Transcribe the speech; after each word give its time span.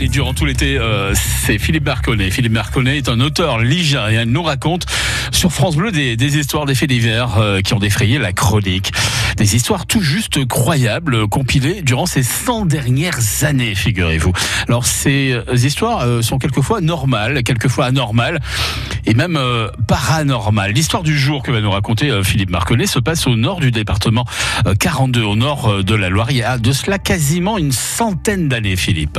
Allez, 0.00 0.08
durant 0.08 0.32
tout 0.32 0.46
l'été, 0.46 0.78
euh, 0.78 1.12
c'est 1.14 1.58
Philippe 1.58 1.84
Marconnet. 1.84 2.30
Philippe 2.30 2.52
Marconnet 2.52 2.96
est 2.96 3.10
un 3.10 3.20
auteur 3.20 3.58
ligérien. 3.58 4.22
Il 4.22 4.30
nous 4.30 4.42
raconte 4.42 4.86
sur 5.30 5.52
France 5.52 5.76
Bleu 5.76 5.92
des, 5.92 6.38
histoires, 6.38 6.64
des 6.64 6.74
faits 6.74 6.88
divers 6.88 7.36
euh, 7.36 7.60
qui 7.60 7.74
ont 7.74 7.78
défrayé 7.78 8.18
la 8.18 8.32
chronique. 8.32 8.92
Des 9.36 9.56
histoires 9.56 9.84
tout 9.84 10.00
juste 10.00 10.46
croyables, 10.46 11.16
euh, 11.16 11.26
compilées 11.26 11.82
durant 11.82 12.06
ces 12.06 12.22
100 12.22 12.64
dernières 12.64 13.18
années, 13.42 13.74
figurez-vous. 13.74 14.32
Alors, 14.68 14.86
ces 14.86 15.36
histoires 15.52 16.22
sont 16.22 16.38
quelquefois 16.38 16.80
normales, 16.80 17.42
quelquefois 17.42 17.84
anormales, 17.84 18.40
et 19.04 19.12
même 19.12 19.38
paranormales. 19.86 20.72
L'histoire 20.72 21.02
du 21.02 21.18
jour 21.18 21.42
que 21.42 21.50
va 21.50 21.60
nous 21.60 21.70
raconter 21.70 22.22
Philippe 22.24 22.50
Marconnet 22.50 22.86
se 22.86 23.00
passe 23.00 23.26
au 23.26 23.36
nord 23.36 23.60
du 23.60 23.70
département 23.70 24.24
euh, 24.66 24.74
42, 24.74 25.22
au 25.22 25.36
nord 25.36 25.84
de 25.84 25.94
la 25.94 26.08
Loire. 26.08 26.30
Il 26.30 26.38
y 26.38 26.42
a 26.42 26.56
de 26.56 26.72
cela 26.72 26.98
quasiment 26.98 27.58
une 27.58 27.72
centaine 27.72 28.48
d'années, 28.48 28.76
Philippe. 28.76 29.18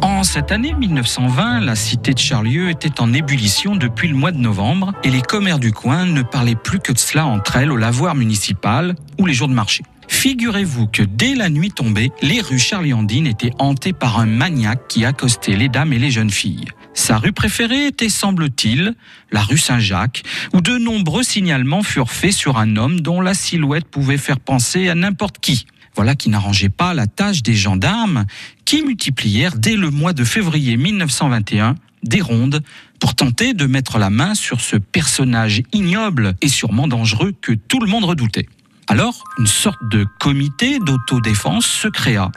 En 0.00 0.22
cette 0.22 0.52
année 0.52 0.74
1920, 0.74 1.60
la 1.60 1.74
cité 1.74 2.12
de 2.14 2.18
Charlieu 2.18 2.70
était 2.70 3.00
en 3.00 3.12
ébullition 3.12 3.76
depuis 3.76 4.08
le 4.08 4.14
mois 4.14 4.32
de 4.32 4.38
novembre 4.38 4.92
et 5.02 5.10
les 5.10 5.22
commères 5.22 5.58
du 5.58 5.72
coin 5.72 6.06
ne 6.06 6.22
parlaient 6.22 6.54
plus 6.54 6.78
que 6.78 6.92
de 6.92 6.98
cela 6.98 7.26
entre 7.26 7.56
elles 7.56 7.70
au 7.70 7.76
lavoir 7.76 8.14
municipal 8.14 8.94
ou 9.18 9.26
les 9.26 9.34
jours 9.34 9.48
de 9.48 9.54
marché. 9.54 9.82
Figurez-vous 10.08 10.86
que 10.86 11.02
dès 11.02 11.34
la 11.34 11.48
nuit 11.48 11.70
tombée, 11.70 12.10
les 12.22 12.40
rues 12.40 12.58
Charliandine 12.58 13.26
étaient 13.26 13.52
hantées 13.58 13.92
par 13.92 14.18
un 14.18 14.26
maniaque 14.26 14.88
qui 14.88 15.04
accostait 15.04 15.56
les 15.56 15.68
dames 15.68 15.92
et 15.92 15.98
les 15.98 16.10
jeunes 16.10 16.30
filles. 16.30 16.66
Sa 16.94 17.18
rue 17.18 17.32
préférée 17.32 17.86
était, 17.86 18.08
semble-t-il, 18.08 18.94
la 19.32 19.42
rue 19.42 19.58
Saint-Jacques, 19.58 20.22
où 20.52 20.60
de 20.60 20.78
nombreux 20.78 21.22
signalements 21.22 21.82
furent 21.82 22.10
faits 22.10 22.32
sur 22.32 22.58
un 22.58 22.76
homme 22.76 23.00
dont 23.00 23.20
la 23.20 23.34
silhouette 23.34 23.86
pouvait 23.86 24.18
faire 24.18 24.40
penser 24.40 24.88
à 24.88 24.94
n'importe 24.94 25.38
qui. 25.38 25.66
Voilà 25.96 26.14
qui 26.14 26.28
n'arrangeait 26.28 26.68
pas 26.68 26.94
la 26.94 27.06
tâche 27.06 27.42
des 27.42 27.54
gendarmes 27.54 28.24
qui 28.64 28.82
multiplièrent 28.82 29.56
dès 29.56 29.76
le 29.76 29.90
mois 29.90 30.12
de 30.12 30.24
février 30.24 30.76
1921 30.76 31.76
des 32.02 32.20
rondes 32.20 32.62
pour 33.00 33.14
tenter 33.14 33.54
de 33.54 33.66
mettre 33.66 33.98
la 33.98 34.10
main 34.10 34.34
sur 34.34 34.60
ce 34.60 34.76
personnage 34.76 35.62
ignoble 35.72 36.34
et 36.42 36.48
sûrement 36.48 36.88
dangereux 36.88 37.32
que 37.40 37.52
tout 37.52 37.80
le 37.80 37.86
monde 37.86 38.04
redoutait. 38.04 38.48
Alors, 38.86 39.24
une 39.38 39.46
sorte 39.46 39.80
de 39.90 40.06
comité 40.20 40.78
d'autodéfense 40.78 41.66
se 41.66 41.88
créa. 41.88 42.30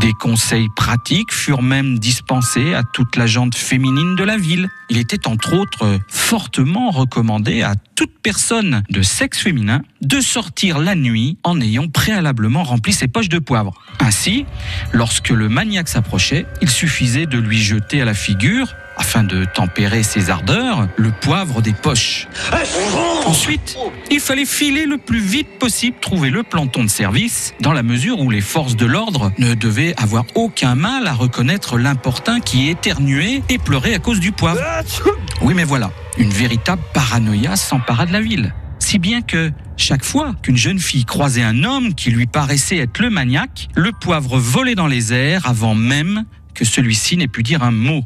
Des 0.00 0.12
conseils 0.12 0.68
pratiques 0.76 1.32
furent 1.32 1.62
même 1.62 1.98
dispensés 1.98 2.74
à 2.74 2.82
toute 2.82 3.16
la 3.16 3.26
gente 3.26 3.54
féminine 3.54 4.14
de 4.14 4.24
la 4.24 4.36
ville. 4.36 4.68
Il 4.90 4.98
était 4.98 5.26
entre 5.26 5.54
autres 5.54 5.98
fortement 6.08 6.90
recommandé 6.90 7.62
à 7.62 7.74
toute 7.94 8.12
personne 8.22 8.82
de 8.90 9.02
sexe 9.02 9.38
féminin 9.38 9.80
de 10.02 10.20
sortir 10.20 10.78
la 10.78 10.94
nuit 10.94 11.38
en 11.44 11.60
ayant 11.60 11.88
préalablement 11.88 12.62
rempli 12.62 12.92
ses 12.92 13.08
poches 13.08 13.30
de 13.30 13.38
poivre. 13.38 13.72
Ainsi, 13.98 14.44
lorsque 14.92 15.30
le 15.30 15.48
maniaque 15.48 15.88
s'approchait, 15.88 16.46
il 16.60 16.68
suffisait 16.68 17.26
de 17.26 17.38
lui 17.38 17.58
jeter 17.58 18.02
à 18.02 18.04
la 18.04 18.14
figure, 18.14 18.74
afin 18.96 19.24
de 19.24 19.44
tempérer 19.44 20.02
ses 20.02 20.30
ardeurs, 20.30 20.88
le 20.96 21.10
poivre 21.10 21.62
des 21.62 21.72
poches. 21.72 22.28
Ensuite, 23.26 23.76
il 24.10 24.20
fallait 24.20 24.44
filer 24.44 24.86
le 24.86 24.98
plus 24.98 25.18
vite 25.18 25.58
possible 25.58 25.96
trouver 26.00 26.30
le 26.30 26.44
planton 26.44 26.84
de 26.84 26.88
service, 26.88 27.54
dans 27.60 27.72
la 27.72 27.82
mesure 27.82 28.20
où 28.20 28.30
les 28.30 28.40
forces 28.40 28.76
de 28.76 28.86
l'ordre 28.86 29.32
ne 29.38 29.54
devaient 29.54 29.94
avoir 29.96 30.24
aucun 30.36 30.76
mal 30.76 31.08
à 31.08 31.12
reconnaître 31.12 31.76
l'importun 31.76 32.38
qui 32.38 32.68
éternuait 32.68 33.42
et 33.48 33.58
pleurait 33.58 33.94
à 33.94 33.98
cause 33.98 34.20
du 34.20 34.30
poivre. 34.30 34.60
Oui, 35.42 35.54
mais 35.54 35.64
voilà, 35.64 35.90
une 36.18 36.30
véritable 36.30 36.82
paranoïa 36.94 37.56
s'empara 37.56 38.06
de 38.06 38.12
la 38.12 38.20
ville. 38.20 38.54
Si 38.78 39.00
bien 39.00 39.22
que, 39.22 39.50
chaque 39.76 40.04
fois 40.04 40.36
qu'une 40.42 40.56
jeune 40.56 40.78
fille 40.78 41.04
croisait 41.04 41.42
un 41.42 41.64
homme 41.64 41.94
qui 41.94 42.10
lui 42.10 42.26
paraissait 42.26 42.78
être 42.78 43.00
le 43.00 43.10
maniaque, 43.10 43.68
le 43.74 43.90
poivre 43.90 44.38
volait 44.38 44.76
dans 44.76 44.86
les 44.86 45.12
airs 45.12 45.48
avant 45.48 45.74
même 45.74 46.24
que 46.54 46.64
celui-ci 46.64 47.16
n'ait 47.16 47.26
pu 47.26 47.42
dire 47.42 47.64
un 47.64 47.72
mot. 47.72 48.04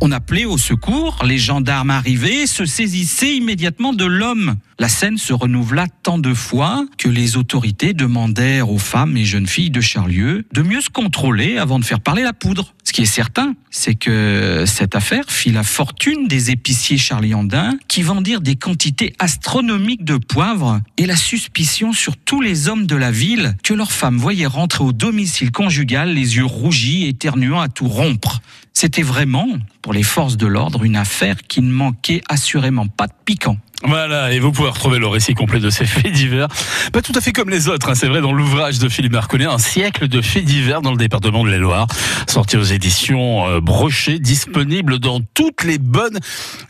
On 0.00 0.10
appelait 0.10 0.44
au 0.44 0.58
secours, 0.58 1.18
les 1.24 1.38
gendarmes 1.38 1.90
arrivaient, 1.90 2.46
se 2.46 2.64
saisissaient 2.64 3.36
immédiatement 3.36 3.92
de 3.92 4.04
l'homme. 4.04 4.56
La 4.78 4.88
scène 4.88 5.16
se 5.16 5.32
renouvela 5.32 5.86
tant 6.02 6.18
de 6.18 6.34
fois 6.34 6.86
que 6.98 7.08
les 7.08 7.36
autorités 7.36 7.94
demandèrent 7.94 8.70
aux 8.70 8.78
femmes 8.78 9.16
et 9.16 9.24
jeunes 9.24 9.46
filles 9.46 9.70
de 9.70 9.80
Charlieu 9.80 10.44
de 10.52 10.62
mieux 10.62 10.80
se 10.80 10.90
contrôler 10.90 11.58
avant 11.58 11.78
de 11.78 11.84
faire 11.84 12.00
parler 12.00 12.22
la 12.22 12.32
poudre. 12.32 12.74
Ce 12.84 12.92
qui 12.92 13.02
est 13.02 13.06
certain, 13.06 13.54
c'est 13.70 13.94
que 13.94 14.64
cette 14.66 14.96
affaire 14.96 15.24
fit 15.28 15.52
la 15.52 15.62
fortune 15.62 16.26
des 16.26 16.50
épiciers 16.50 16.98
charliandins 16.98 17.78
qui 17.86 18.02
vendirent 18.02 18.40
des 18.40 18.56
quantités 18.56 19.14
astronomiques 19.18 20.04
de 20.04 20.16
poivre 20.16 20.80
et 20.98 21.06
la 21.06 21.16
suspicion 21.16 21.92
sur 21.92 22.16
tous 22.16 22.40
les 22.40 22.68
hommes 22.68 22.86
de 22.86 22.96
la 22.96 23.12
ville 23.12 23.56
que 23.62 23.72
leurs 23.72 23.92
femmes 23.92 24.18
voyaient 24.18 24.46
rentrer 24.46 24.82
au 24.82 24.92
domicile 24.92 25.52
conjugal 25.52 26.12
les 26.12 26.36
yeux 26.36 26.44
rougis, 26.44 27.06
éternuant 27.06 27.60
à 27.60 27.68
tout 27.68 27.88
rompre. 27.88 28.40
C'était 28.72 29.02
vraiment, 29.02 29.46
pour 29.80 29.92
les 29.92 30.02
forces 30.02 30.36
de 30.36 30.46
l'ordre, 30.46 30.82
une 30.82 30.96
affaire 30.96 31.36
qui 31.46 31.60
ne 31.60 31.70
manquait 31.70 32.22
assurément 32.28 32.88
pas 32.88 33.06
de 33.06 33.12
piquant. 33.24 33.58
Voilà, 33.84 34.32
et 34.32 34.38
vous 34.38 34.52
pouvez 34.52 34.68
retrouver 34.68 34.98
le 34.98 35.06
récit 35.06 35.34
complet 35.34 35.58
de 35.58 35.70
ces 35.70 35.86
faits 35.86 36.12
divers. 36.12 36.48
Pas 36.92 37.02
tout 37.02 37.12
à 37.14 37.20
fait 37.20 37.32
comme 37.32 37.50
les 37.50 37.68
autres, 37.68 37.88
hein, 37.88 37.94
c'est 37.94 38.06
vrai, 38.06 38.20
dans 38.20 38.32
l'ouvrage 38.32 38.78
de 38.78 38.88
Philippe 38.88 39.12
Marconnet, 39.12 39.46
un 39.46 39.58
siècle 39.58 40.08
de 40.08 40.22
faits 40.22 40.44
divers 40.44 40.82
dans 40.82 40.92
le 40.92 40.96
département 40.96 41.44
de 41.44 41.50
la 41.50 41.58
Loire, 41.58 41.86
sorti 42.28 42.56
aux 42.56 42.62
éditions 42.62 43.48
euh, 43.48 43.60
Brochet, 43.60 44.18
disponible 44.18 44.98
dans 44.98 45.20
toutes 45.34 45.64
les 45.64 45.78
bonnes 45.78 46.18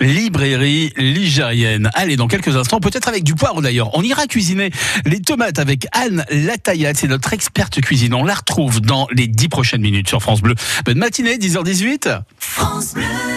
librairies 0.00 0.92
ligériennes. 0.96 1.90
Allez, 1.94 2.16
dans 2.16 2.28
quelques 2.28 2.56
instants, 2.56 2.80
peut-être 2.80 3.08
avec 3.08 3.24
du 3.24 3.34
poivre 3.34 3.60
d'ailleurs, 3.60 3.90
on 3.96 4.02
ira 4.02 4.26
cuisiner 4.26 4.70
les 5.04 5.20
tomates 5.20 5.58
avec 5.58 5.86
Anne 5.92 6.24
Lataillade, 6.30 6.96
c'est 6.96 7.08
notre 7.08 7.32
experte 7.32 7.80
cuisine. 7.80 8.14
On 8.14 8.24
la 8.24 8.34
retrouve 8.34 8.80
dans 8.80 9.06
les 9.12 9.26
dix 9.26 9.48
prochaines 9.48 9.82
minutes 9.82 10.08
sur 10.08 10.22
France 10.22 10.40
Bleu. 10.40 10.54
Bonne 10.84 10.98
matinée, 10.98 11.36
10h18. 11.36 12.20
France 12.38 12.94
Bleu. 12.94 13.31